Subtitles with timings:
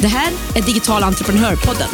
[0.00, 1.88] Det här är Digital entreprenörpodden.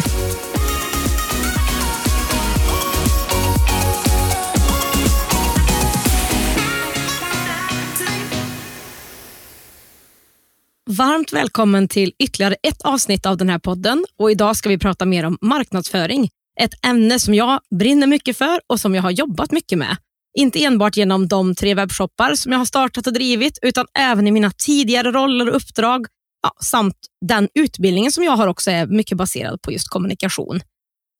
[10.90, 14.04] Varmt välkommen till ytterligare ett avsnitt av den här podden.
[14.18, 16.28] Och Idag ska vi prata mer om marknadsföring.
[16.60, 19.96] Ett ämne som jag brinner mycket för och som jag har jobbat mycket med.
[20.38, 24.30] Inte enbart genom de tre webbshoppar som jag har startat och drivit, utan även i
[24.30, 26.06] mina tidigare roller och uppdrag
[26.42, 30.60] ja, samt den utbildningen som jag har också är mycket baserad på just kommunikation.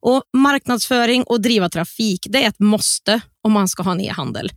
[0.07, 4.53] Och Marknadsföring och driva trafik det är ett måste om man ska ha en e-handel.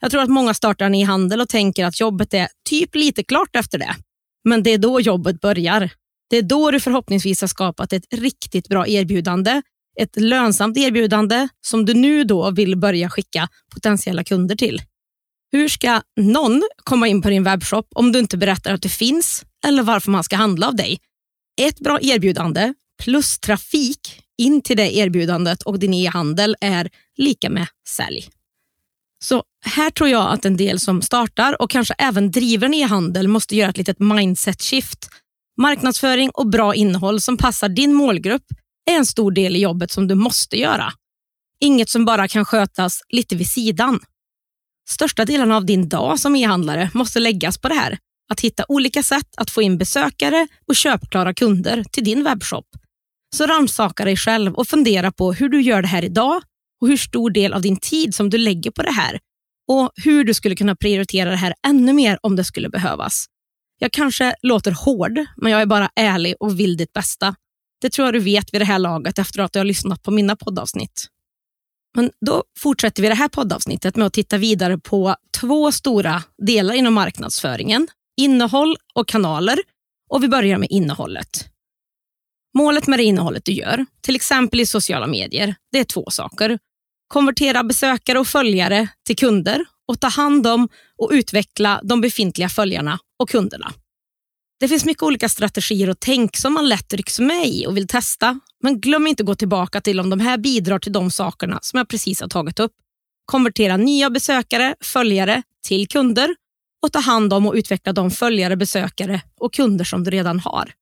[0.00, 3.56] Jag tror att många startar en e-handel och tänker att jobbet är typ lite klart
[3.56, 3.96] efter det.
[4.44, 5.90] Men det är då jobbet börjar.
[6.30, 9.62] Det är då du förhoppningsvis har skapat ett riktigt bra erbjudande,
[10.00, 14.82] ett lönsamt erbjudande som du nu då vill börja skicka potentiella kunder till.
[15.52, 19.44] Hur ska någon komma in på din webbshop om du inte berättar att du finns
[19.66, 21.00] eller varför man ska handla av dig?
[21.60, 27.66] Ett bra erbjudande plus trafik in till det erbjudandet och din e-handel är lika med
[27.88, 28.28] sälj.
[29.24, 33.28] Så här tror jag att en del som startar och kanske även driver en e-handel
[33.28, 35.08] måste göra ett litet mindset shift.
[35.60, 38.44] Marknadsföring och bra innehåll som passar din målgrupp
[38.90, 40.92] är en stor del i jobbet som du måste göra.
[41.60, 44.00] Inget som bara kan skötas lite vid sidan.
[44.88, 47.98] Största delen av din dag som e-handlare måste läggas på det här.
[48.28, 52.66] Att hitta olika sätt att få in besökare och köpklara kunder till din webbshop.
[53.36, 56.42] Så rannsaka dig själv och fundera på hur du gör det här idag
[56.80, 59.18] och hur stor del av din tid som du lägger på det här
[59.68, 63.26] och hur du skulle kunna prioritera det här ännu mer om det skulle behövas.
[63.78, 67.34] Jag kanske låter hård, men jag är bara ärlig och vill ditt bästa.
[67.80, 70.10] Det tror jag du vet vid det här laget efter att du har lyssnat på
[70.10, 71.06] mina poddavsnitt.
[71.96, 76.74] Men då fortsätter vi det här poddavsnittet med att titta vidare på två stora delar
[76.74, 77.88] inom marknadsföringen.
[78.20, 79.58] Innehåll och kanaler.
[80.10, 81.48] Och Vi börjar med innehållet.
[82.58, 86.58] Målet med det innehållet du gör, till exempel i sociala medier, det är två saker
[87.12, 90.68] konvertera besökare och följare till kunder och ta hand om
[90.98, 93.72] och utveckla de befintliga följarna och kunderna.
[94.60, 97.88] Det finns mycket olika strategier och tänk som man lätt rycks med i och vill
[97.88, 98.40] testa.
[98.62, 101.78] Men glöm inte att gå tillbaka till om de här bidrar till de sakerna som
[101.78, 102.72] jag precis har tagit upp.
[103.24, 106.34] Konvertera nya besökare, följare till kunder
[106.82, 110.72] och ta hand om och utveckla de följare, besökare och kunder som du redan har.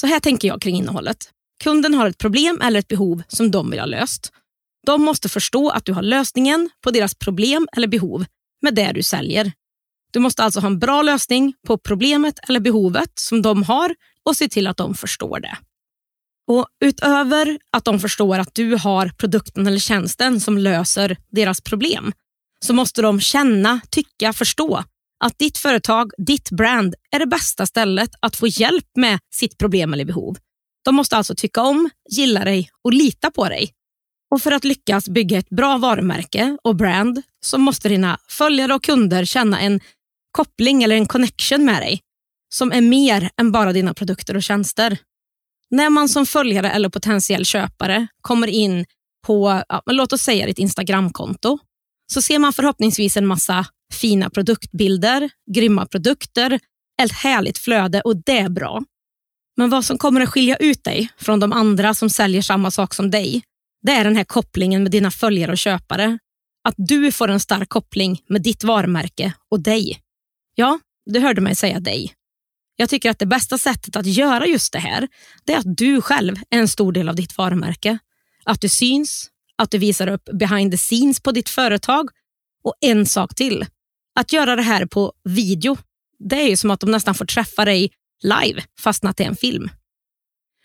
[0.00, 1.30] Så här tänker jag kring innehållet.
[1.64, 4.32] Kunden har ett problem eller ett behov som de vill ha löst.
[4.86, 8.24] De måste förstå att du har lösningen på deras problem eller behov
[8.62, 9.52] med det du säljer.
[10.12, 14.36] Du måste alltså ha en bra lösning på problemet eller behovet som de har och
[14.36, 15.58] se till att de förstår det.
[16.46, 22.12] Och Utöver att de förstår att du har produkten eller tjänsten som löser deras problem
[22.64, 24.84] så måste de känna, tycka, förstå
[25.24, 29.92] att ditt företag, ditt brand är det bästa stället att få hjälp med sitt problem
[29.92, 30.36] eller behov.
[30.84, 33.72] De måste alltså tycka om, gilla dig och lita på dig.
[34.30, 38.84] Och För att lyckas bygga ett bra varumärke och brand så måste dina följare och
[38.84, 39.80] kunder känna en
[40.30, 42.00] koppling eller en connection med dig
[42.54, 44.98] som är mer än bara dina produkter och tjänster.
[45.70, 48.84] När man som följare eller potentiell köpare kommer in
[49.26, 51.58] på, ja, låt oss säga ditt Instagramkonto,
[52.12, 56.60] så ser man förhoppningsvis en massa fina produktbilder, grymma produkter,
[57.02, 58.82] ett härligt flöde och det är bra.
[59.56, 62.94] Men vad som kommer att skilja ut dig från de andra som säljer samma sak
[62.94, 63.42] som dig,
[63.82, 66.18] det är den här kopplingen med dina följare och köpare.
[66.64, 70.00] Att du får en stark koppling med ditt varumärke och dig.
[70.54, 72.12] Ja, du hörde mig säga dig.
[72.76, 75.08] Jag tycker att det bästa sättet att göra just det här,
[75.44, 77.98] det är att du själv är en stor del av ditt varumärke.
[78.44, 82.08] Att du syns, att du visar upp behind the scenes på ditt företag
[82.64, 83.66] och en sak till.
[84.18, 85.76] Att göra det här på video,
[86.18, 87.90] det är ju som att de nästan får träffa dig
[88.22, 89.70] live fast att det är en film.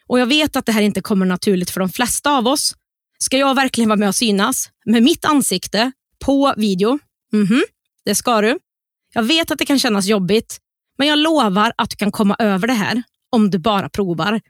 [0.08, 2.76] Och Jag vet att det här inte kommer naturligt för de flesta av oss.
[3.20, 5.92] Ska jag verkligen vara med och synas med mitt ansikte
[6.26, 7.00] på video?
[7.34, 7.62] Mhm, mm
[8.06, 8.60] det ska du.
[9.14, 10.60] Jag vet att det kan kännas jobbigt,
[10.98, 14.42] men jag lovar att du kan komma över det här om du bara provar.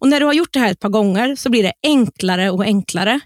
[0.00, 2.64] Och När du har gjort det här ett par gånger så blir det enklare och
[2.64, 3.20] enklare.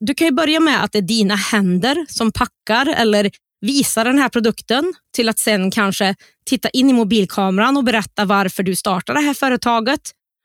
[0.00, 3.30] Du kan börja med att det är dina händer som packar eller
[3.64, 6.14] visa den här produkten till att sen kanske
[6.46, 10.00] titta in i mobilkameran och berätta varför du startade det här företaget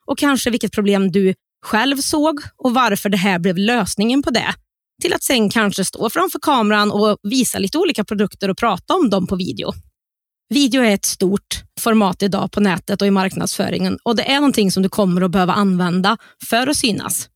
[0.06, 1.34] och kanske vilket problem du
[1.66, 4.54] själv såg och varför det här blev lösningen på det.
[5.02, 9.10] Till att sen kanske stå framför kameran och visa lite olika produkter och prata om
[9.10, 9.74] dem på video.
[10.50, 14.72] Video är ett stort format idag på nätet och i marknadsföringen och det är någonting
[14.72, 16.18] som du kommer att behöva använda
[16.50, 17.30] för att synas.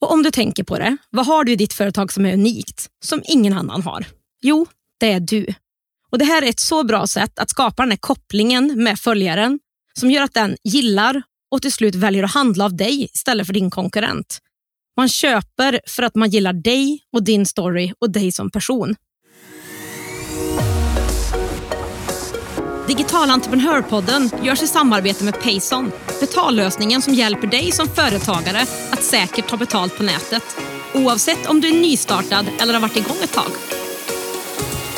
[0.00, 2.88] Och Om du tänker på det, vad har du i ditt företag som är unikt,
[3.04, 4.06] som ingen annan har?
[4.42, 4.66] Jo,
[5.00, 5.46] det är du.
[6.10, 9.58] Och Det här är ett så bra sätt att skapa den här kopplingen med följaren
[9.98, 13.54] som gör att den gillar och till slut väljer att handla av dig istället för
[13.54, 14.38] din konkurrent.
[14.96, 18.96] Man köper för att man gillar dig och din story och dig som person.
[22.88, 25.92] Digital entreprenörpodden görs i samarbete med Payson.
[26.20, 28.60] Betallösningen som hjälper dig som företagare
[28.90, 30.56] att säkert ta betalt på nätet.
[30.94, 33.79] Oavsett om du är nystartad eller har varit igång ett tag.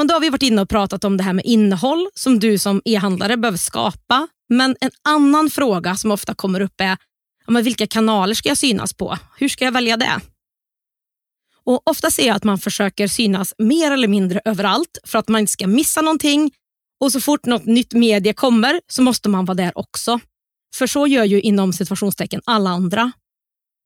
[0.00, 2.58] men då har vi varit inne och pratat om det här med innehåll som du
[2.58, 4.28] som e-handlare behöver skapa.
[4.48, 6.96] Men en annan fråga som ofta kommer upp är
[7.46, 9.18] ja, men vilka kanaler ska jag synas på?
[9.36, 10.20] Hur ska jag välja det?
[11.64, 15.40] Och Ofta ser jag att man försöker synas mer eller mindre överallt för att man
[15.40, 16.50] inte ska missa någonting.
[17.00, 20.20] Och Så fort något nytt media kommer så måste man vara där också.
[20.74, 23.12] För så gör ju inom situationstecken alla andra.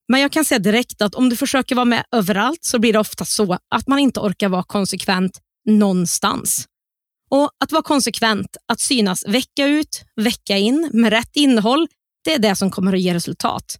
[0.09, 2.99] Men jag kan säga direkt att om du försöker vara med överallt så blir det
[2.99, 6.67] ofta så att man inte orkar vara konsekvent någonstans.
[7.31, 11.89] Och Att vara konsekvent, att synas vecka ut, vecka in med rätt innehåll,
[12.25, 13.79] det är det som kommer att ge resultat.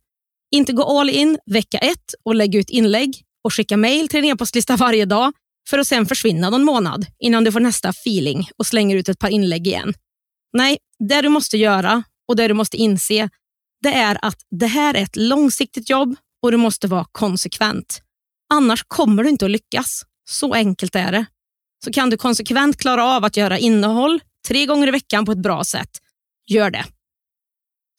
[0.55, 4.33] Inte gå all in vecka ett och lägga ut inlägg och skicka mejl till din
[4.33, 5.33] e-postlista varje dag
[5.71, 9.19] för att sen försvinna någon månad innan du får nästa feeling och slänger ut ett
[9.19, 9.95] par inlägg igen.
[10.53, 10.79] Nej,
[11.09, 13.29] det du måste göra och det du måste inse
[13.85, 18.03] det är att det här är ett långsiktigt jobb och du måste vara konsekvent.
[18.55, 20.03] Annars kommer du inte att lyckas.
[20.31, 21.27] Så enkelt är det.
[21.85, 25.39] Så kan du konsekvent klara av att göra innehåll tre gånger i veckan på ett
[25.39, 25.91] bra sätt,
[26.47, 26.85] gör det.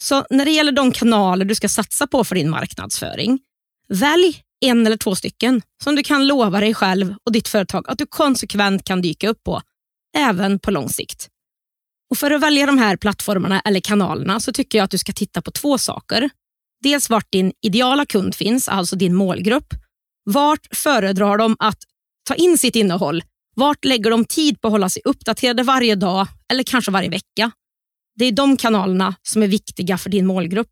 [0.03, 3.39] Så när det gäller de kanaler du ska satsa på för din marknadsföring,
[3.87, 7.97] välj en eller två stycken som du kan lova dig själv och ditt företag att
[7.97, 9.61] du konsekvent kan dyka upp på,
[10.17, 11.29] även på lång sikt.
[12.09, 15.13] Och För att välja de här plattformarna eller kanalerna så tycker jag att du ska
[15.13, 16.29] titta på två saker.
[16.83, 19.73] Dels vart din ideala kund finns, alltså din målgrupp.
[20.23, 21.79] Vart föredrar de att
[22.27, 23.23] ta in sitt innehåll?
[23.55, 27.51] Vart lägger de tid på att hålla sig uppdaterade varje dag eller kanske varje vecka?
[28.15, 30.69] Det är de kanalerna som är viktiga för din målgrupp.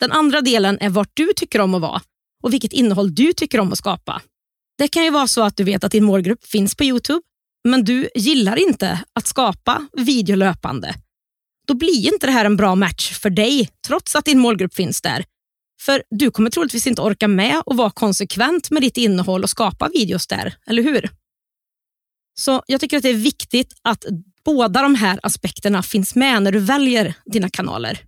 [0.00, 2.02] Den andra delen är vart du tycker om att vara
[2.42, 4.22] och vilket innehåll du tycker om att skapa.
[4.78, 7.20] Det kan ju vara så att du vet att din målgrupp finns på Youtube,
[7.68, 10.94] men du gillar inte att skapa video löpande.
[11.66, 15.02] Då blir inte det här en bra match för dig, trots att din målgrupp finns
[15.02, 15.24] där.
[15.80, 19.88] För du kommer troligtvis inte orka med och vara konsekvent med ditt innehåll och skapa
[19.88, 21.10] videos där, eller hur?
[22.34, 24.04] Så jag tycker att det är viktigt att
[24.44, 28.04] båda de här aspekterna finns med när du väljer dina kanaler.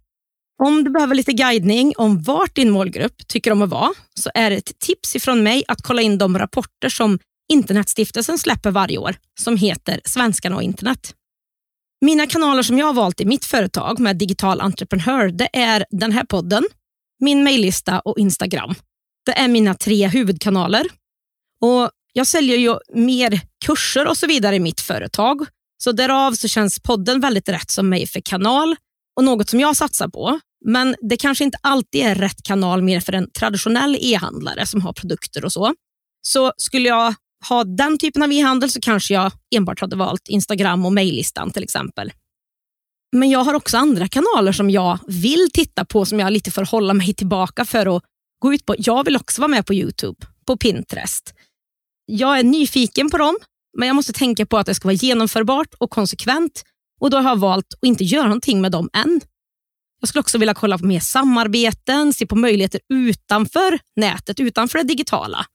[0.63, 4.51] Om du behöver lite guidning om vart din målgrupp tycker om att vara så är
[4.51, 7.19] det ett tips ifrån mig att kolla in de rapporter som
[7.53, 11.15] Internetstiftelsen släpper varje år som heter Svenskarna och internet.
[12.01, 16.13] Mina kanaler som jag har valt i mitt företag med Digital Entreprenör det är den
[16.13, 16.65] här podden,
[17.21, 18.75] min mejllista och Instagram.
[19.27, 20.87] Det är mina tre huvudkanaler.
[21.61, 25.47] Och jag säljer ju mer kurser och så vidare i mitt företag
[25.79, 28.77] så därav så känns podden väldigt rätt som mig för kanal
[29.17, 30.41] och något som jag satsar på.
[30.65, 34.93] Men det kanske inte alltid är rätt kanal mer för en traditionell e-handlare som har
[34.93, 35.75] produkter och så.
[36.23, 37.15] Så skulle jag
[37.49, 41.63] ha den typen av e-handel så kanske jag enbart hade valt Instagram och mejllistan till
[41.63, 42.13] exempel.
[43.17, 46.65] Men jag har också andra kanaler som jag vill titta på som jag lite får
[46.65, 48.03] hålla mig tillbaka för att
[48.39, 48.75] gå ut på.
[48.79, 51.35] Jag vill också vara med på Youtube, på Pinterest.
[52.07, 53.37] Jag är nyfiken på dem
[53.79, 56.63] men jag måste tänka på att det ska vara genomförbart och konsekvent
[57.01, 59.21] och då har jag valt att inte göra någonting med dem än.
[60.01, 64.85] Jag skulle också vilja kolla på mer samarbeten, se på möjligheter utanför nätet, utanför det
[64.85, 65.47] digitala.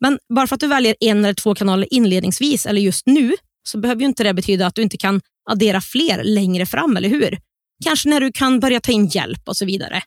[0.00, 3.78] Men bara för att du väljer en eller två kanaler inledningsvis eller just nu så
[3.78, 7.38] behöver ju inte det betyda att du inte kan addera fler längre fram, eller hur?
[7.84, 10.02] Kanske när du kan börja ta in hjälp och så vidare.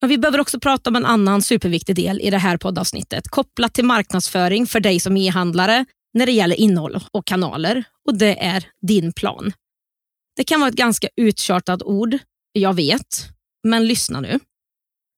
[0.00, 3.74] Men vi behöver också prata om en annan superviktig del i det här poddavsnittet kopplat
[3.74, 8.64] till marknadsföring för dig som e-handlare när det gäller innehåll och kanaler och det är
[8.82, 9.52] din plan.
[10.36, 12.18] Det kan vara ett ganska uttjatat ord,
[12.52, 13.28] jag vet,
[13.64, 14.40] men lyssna nu.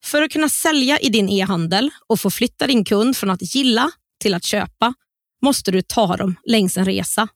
[0.05, 3.91] För att kunna sälja i din e-handel och få flytta din kund från att gilla
[4.21, 4.95] till att köpa
[5.43, 7.29] måste du ta dem längs en resa.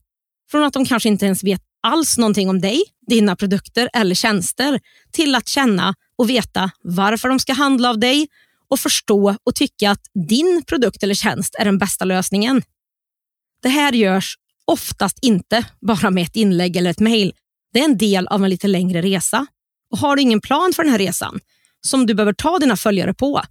[0.51, 4.81] Från att de kanske inte ens vet alls någonting om dig, dina produkter eller tjänster
[5.13, 8.29] till att känna och veta varför de ska handla av dig
[8.69, 12.63] och förstå och tycka att din produkt eller tjänst är den bästa lösningen.
[13.63, 17.33] Det här görs oftast inte bara med ett inlägg eller ett mejl.
[17.73, 19.47] Det är en del av en lite längre resa.
[19.91, 21.41] Och Har du ingen plan för den här resan
[21.81, 23.43] som du behöver ta dina följare på,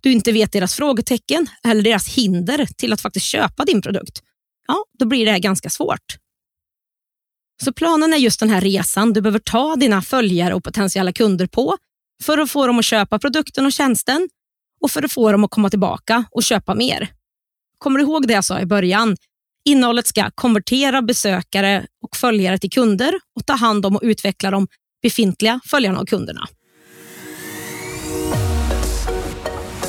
[0.00, 4.22] du inte vet deras frågetecken eller deras hinder till att faktiskt köpa din produkt,
[4.66, 6.16] ja, då blir det här ganska svårt.
[7.64, 11.46] Så planen är just den här resan du behöver ta dina följare och potentiella kunder
[11.46, 11.76] på
[12.22, 14.28] för att få dem att köpa produkten och tjänsten
[14.80, 17.08] och för att få dem att komma tillbaka och köpa mer.
[17.78, 19.16] Kommer du ihåg det jag sa i början?
[19.64, 24.66] Innehållet ska konvertera besökare och följare till kunder och ta hand om och utveckla de
[25.02, 26.48] befintliga följarna och kunderna.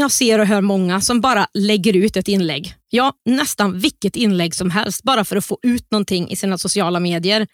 [0.00, 2.74] Jag ser och hör många som bara lägger ut ett inlägg.
[2.90, 7.00] Ja, nästan vilket inlägg som helst bara för att få ut någonting i sina sociala
[7.00, 7.46] medier.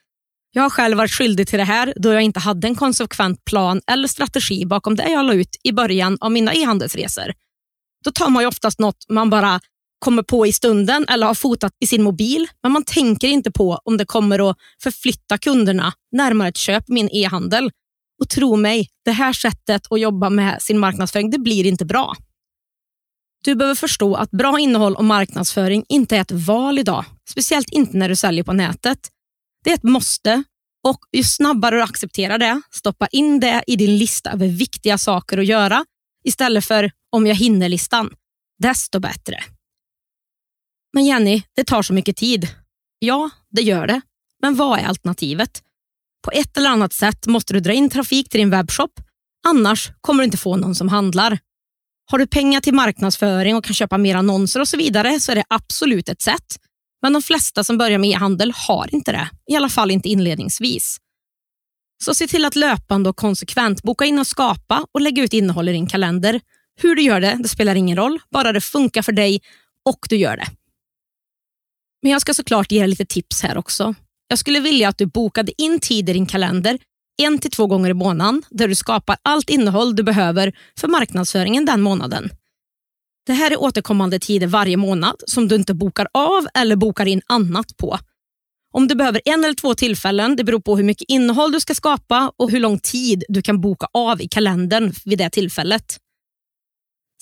[0.53, 3.81] Jag har själv varit skyldig till det här då jag inte hade en konsekvent plan
[3.87, 7.33] eller strategi bakom det jag la ut i början av mina e-handelsresor.
[8.05, 9.61] Då tar man ju oftast något man bara
[9.99, 13.81] kommer på i stunden eller har fotat i sin mobil, men man tänker inte på
[13.85, 17.71] om det kommer att förflytta kunderna närmare ett köp min e-handel.
[18.23, 22.17] Och tro mig, det här sättet att jobba med sin marknadsföring, det blir inte bra.
[23.47, 27.05] Du behöver förstå att bra innehåll och marknadsföring inte är ett val idag.
[27.29, 28.99] Speciellt inte när du säljer på nätet.
[29.65, 30.45] Det är ett måste
[30.85, 35.39] och ju snabbare du accepterar det, stoppa in det i din lista över viktiga saker
[35.39, 35.85] att göra
[36.25, 38.15] istället för om jag hinner-listan,
[38.59, 39.45] desto bättre.
[40.93, 42.49] Men Jenny, det tar så mycket tid.
[42.99, 44.01] Ja, det gör det.
[44.43, 45.63] Men vad är alternativet?
[46.25, 49.01] På ett eller annat sätt måste du dra in trafik till din webbshop,
[49.47, 51.39] annars kommer du inte få någon som handlar.
[52.07, 55.37] Har du pengar till marknadsföring och kan köpa mer annonser och så vidare så är
[55.37, 56.61] det absolut ett sätt.
[57.03, 60.97] Men de flesta som börjar med e-handel har inte det, i alla fall inte inledningsvis.
[62.05, 65.69] Så se till att löpande och konsekvent boka in och skapa och lägga ut innehåll
[65.69, 66.41] i din kalender.
[66.81, 69.41] Hur du gör det, det spelar ingen roll, bara det funkar för dig
[69.85, 70.47] och du gör det.
[72.03, 73.95] Men jag ska såklart ge dig lite tips här också.
[74.29, 76.79] Jag skulle vilja att du bokade in tid i din kalender
[77.17, 81.65] en till två gånger i månaden där du skapar allt innehåll du behöver för marknadsföringen
[81.65, 82.31] den månaden.
[83.27, 87.23] Det här är återkommande tider varje månad som du inte bokar av eller bokar in
[87.27, 87.99] annat på.
[88.73, 91.75] Om du behöver en eller två tillfällen, det beror på hur mycket innehåll du ska
[91.75, 95.99] skapa och hur lång tid du kan boka av i kalendern vid det tillfället.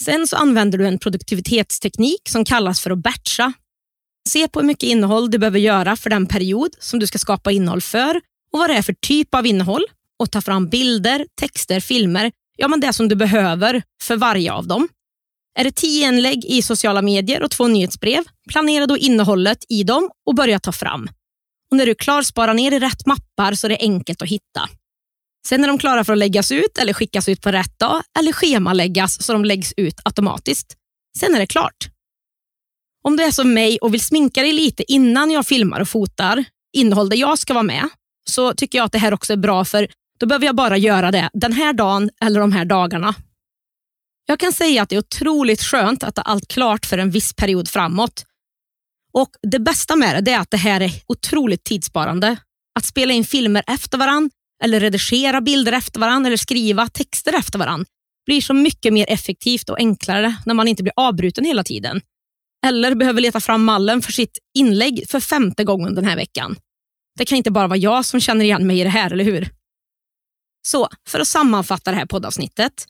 [0.00, 3.52] Sen så använder du en produktivitetsteknik som kallas för att batcha.
[4.28, 7.52] Se på hur mycket innehåll du behöver göra för den period som du ska skapa
[7.52, 8.20] innehåll för
[8.54, 9.84] och vad det är för typ av innehåll
[10.18, 14.66] och ta fram bilder, texter, filmer, ja men det som du behöver för varje av
[14.66, 14.88] dem.
[15.58, 20.10] Är det tio inlägg i sociala medier och två nyhetsbrev, planera då innehållet i dem
[20.26, 21.08] och börja ta fram.
[21.70, 24.28] Och när du är klar, spara ner i rätt mappar så det är enkelt att
[24.28, 24.68] hitta.
[25.46, 28.32] Sen är de klara för att läggas ut eller skickas ut på rätt dag eller
[28.32, 30.76] schemaläggas så de läggs ut automatiskt.
[31.18, 31.88] Sen är det klart.
[33.04, 36.44] Om du är som mig och vill sminka dig lite innan jag filmar och fotar
[36.72, 37.88] innehåll där jag ska vara med,
[38.30, 39.88] så tycker jag att det här också är bra för
[40.18, 43.14] då behöver jag bara göra det den här dagen eller de här dagarna.
[44.26, 47.34] Jag kan säga att det är otroligt skönt att ha allt klart för en viss
[47.34, 48.24] period framåt.
[49.12, 52.36] Och Det bästa med det är att det här är otroligt tidssparande.
[52.78, 54.30] Att spela in filmer efter varann,
[54.64, 57.84] eller redigera bilder efter varann eller skriva texter efter varann
[58.26, 62.00] blir så mycket mer effektivt och enklare när man inte blir avbruten hela tiden.
[62.66, 66.56] Eller behöver leta fram mallen för sitt inlägg för femte gången den här veckan.
[67.16, 69.50] Det kan inte bara vara jag som känner igen mig i det här, eller hur?
[70.66, 72.86] Så, för att sammanfatta det här poddavsnittet.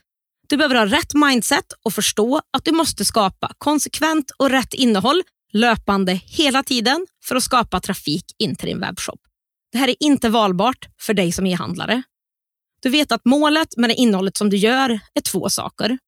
[0.49, 5.23] Du behöver ha rätt mindset och förstå att du måste skapa konsekvent och rätt innehåll
[5.53, 9.21] löpande hela tiden för att skapa trafik in till din webbshop.
[9.73, 12.03] Det här är inte valbart för dig som e-handlare.
[12.83, 15.99] Du vet att målet med det innehållet som du gör är två saker.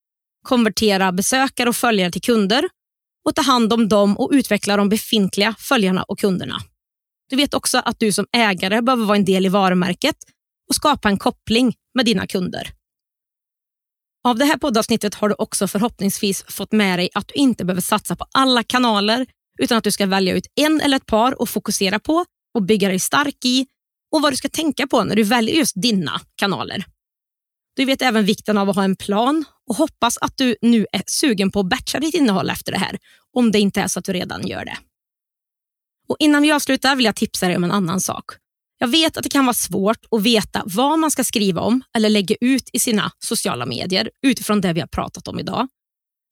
[0.42, 2.68] Konvertera besökare och följare till kunder
[3.24, 6.62] och ta hand om dem och utveckla de befintliga följarna och kunderna.
[7.28, 10.16] Du vet också att du som ägare behöver vara en del i varumärket
[10.68, 12.70] och skapa en koppling med dina kunder.
[14.24, 17.82] Av det här poddavsnittet har du också förhoppningsvis fått med dig att du inte behöver
[17.82, 19.26] satsa på alla kanaler
[19.58, 22.88] utan att du ska välja ut en eller ett par och fokusera på och bygga
[22.88, 23.66] dig stark i
[24.14, 26.84] och vad du ska tänka på när du väljer just dina kanaler.
[27.76, 31.02] Du vet även vikten av att ha en plan och hoppas att du nu är
[31.06, 32.98] sugen på att batcha ditt innehåll efter det här,
[33.32, 34.76] om det inte är så att du redan gör det.
[36.08, 38.24] Och Innan vi avslutar vill jag tipsa dig om en annan sak.
[38.78, 42.08] Jag vet att det kan vara svårt att veta vad man ska skriva om eller
[42.08, 45.68] lägga ut i sina sociala medier utifrån det vi har pratat om idag.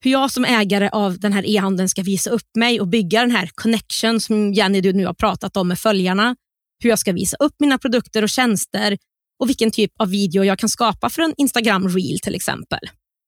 [0.04, 3.30] Hur jag som ägare av den här e-handeln ska visa upp mig och bygga den
[3.30, 6.36] här connection som Jenny du nu har pratat om med följarna.
[6.82, 8.98] Hur jag ska visa upp mina produkter och tjänster
[9.40, 12.80] och vilken typ av video jag kan skapa för en Instagram reel till exempel.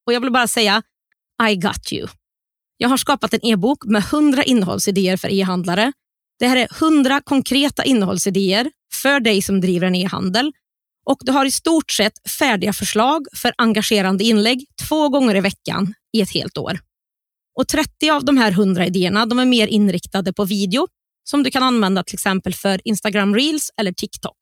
[0.07, 0.83] Och Jag vill bara säga,
[1.51, 2.09] I got you.
[2.77, 5.93] Jag har skapat en e-bok med 100 innehållsidéer för e-handlare.
[6.39, 10.53] Det här är 100 konkreta innehållsidéer för dig som driver en e-handel
[11.07, 15.95] och du har i stort sett färdiga förslag för engagerande inlägg två gånger i veckan
[16.13, 16.79] i ett helt år.
[17.59, 20.89] Och 30 av de här 100 idéerna de är mer inriktade på video
[21.25, 24.39] som du kan använda till exempel för Instagram Reels eller TikTok.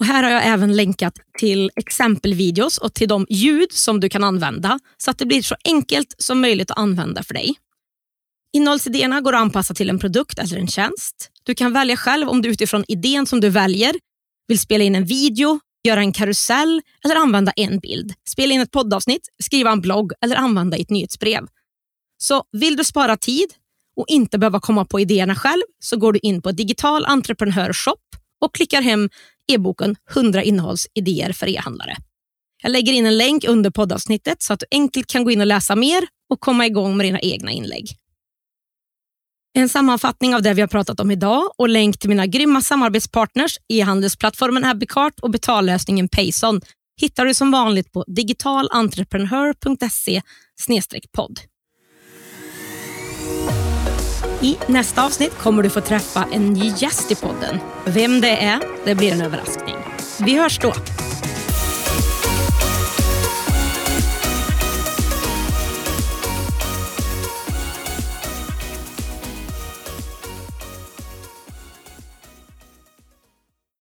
[0.00, 4.24] Och Här har jag även länkat till exempelvideos och till de ljud som du kan
[4.24, 7.54] använda så att det blir så enkelt som möjligt att använda för dig.
[8.52, 11.30] Innehållsidéerna går att anpassa till en produkt eller en tjänst.
[11.42, 13.94] Du kan välja själv om du utifrån idén som du väljer
[14.48, 18.14] vill spela in en video, göra en karusell eller använda en bild.
[18.28, 21.46] Spela in ett poddavsnitt, skriva en blogg eller använda i ett nyhetsbrev.
[22.18, 23.48] Så vill du spara tid
[23.96, 28.00] och inte behöva komma på idéerna själv så går du in på Digital Entreprenör Shop
[28.40, 29.10] och klickar hem
[29.52, 31.96] e-boken 100 innehållsidéer för e-handlare.
[32.62, 35.46] Jag lägger in en länk under poddavsnittet så att du enkelt kan gå in och
[35.46, 37.96] läsa mer och komma igång med dina egna inlägg.
[39.58, 43.58] En sammanfattning av det vi har pratat om idag och länk till mina grymma samarbetspartners,
[43.68, 46.60] e-handelsplattformen Abbeycart och betallösningen Payson
[47.00, 50.22] hittar du som vanligt på digitalentreprenör.se
[51.12, 51.40] podd.
[54.40, 57.58] I nästa avsnitt kommer du få träffa en ny gäst i podden.
[57.86, 59.76] Vem det är, det blir en överraskning.
[60.20, 60.74] Vi hörs då.